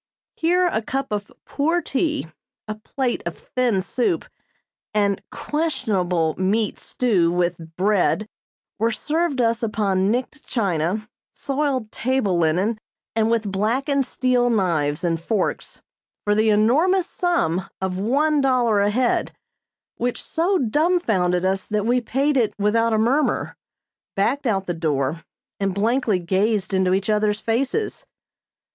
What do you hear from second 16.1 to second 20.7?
for the enormous sum of one dollar a head; which so